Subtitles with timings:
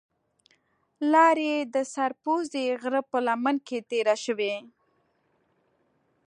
[1.11, 4.55] لار یې د سر پوزې غره په لمن کې تېره شوې.